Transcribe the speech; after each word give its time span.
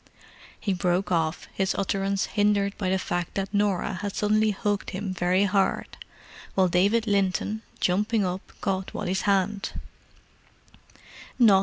He 0.59 0.73
broke 0.73 1.11
off, 1.11 1.47
his 1.53 1.75
utterance 1.75 2.25
hindered 2.25 2.75
by 2.75 2.89
the 2.89 2.97
fact 2.97 3.35
that 3.35 3.53
Norah 3.53 3.99
had 4.01 4.15
suddenly 4.15 4.49
hugged 4.49 4.89
him 4.89 5.13
very 5.13 5.43
hard, 5.43 5.95
while 6.55 6.67
David 6.67 7.05
Linton, 7.05 7.61
jumping 7.79 8.25
up, 8.25 8.51
caught 8.61 8.95
Wally's 8.95 9.21
hand. 9.29 9.73